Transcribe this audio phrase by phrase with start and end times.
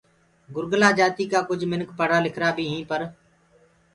[0.53, 3.01] گُرگَلا جآتي ڪآ ڪجھ مِنک پڙهرآ لکرا بي هيٚنٚ پر